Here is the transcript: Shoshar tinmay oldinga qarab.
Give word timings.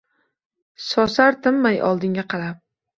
Shoshar 0.87 1.39
tinmay 1.47 1.81
oldinga 1.93 2.29
qarab. 2.35 2.63